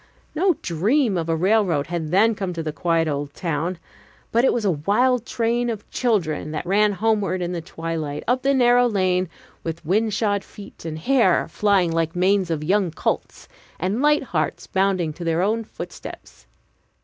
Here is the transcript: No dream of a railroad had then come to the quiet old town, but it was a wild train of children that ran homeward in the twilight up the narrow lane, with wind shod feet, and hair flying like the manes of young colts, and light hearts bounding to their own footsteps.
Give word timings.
No 0.33 0.55
dream 0.63 1.15
of 1.15 1.29
a 1.29 1.35
railroad 1.35 1.85
had 1.85 2.09
then 2.09 2.33
come 2.33 2.53
to 2.53 2.63
the 2.63 2.73
quiet 2.73 3.07
old 3.07 3.35
town, 3.35 3.77
but 4.31 4.43
it 4.43 4.51
was 4.51 4.65
a 4.65 4.71
wild 4.71 5.27
train 5.27 5.69
of 5.69 5.87
children 5.91 6.49
that 6.49 6.65
ran 6.65 6.93
homeward 6.93 7.39
in 7.39 7.51
the 7.51 7.61
twilight 7.61 8.23
up 8.27 8.41
the 8.41 8.55
narrow 8.55 8.87
lane, 8.87 9.29
with 9.63 9.85
wind 9.85 10.11
shod 10.15 10.43
feet, 10.43 10.85
and 10.85 10.97
hair 10.97 11.47
flying 11.47 11.91
like 11.91 12.13
the 12.13 12.19
manes 12.19 12.49
of 12.49 12.63
young 12.63 12.89
colts, 12.89 13.47
and 13.79 14.01
light 14.01 14.23
hearts 14.23 14.65
bounding 14.65 15.13
to 15.13 15.23
their 15.23 15.43
own 15.43 15.63
footsteps. 15.63 16.47